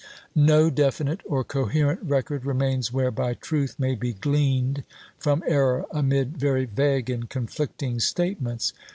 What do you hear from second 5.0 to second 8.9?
from error amid very vague and conflicting statements.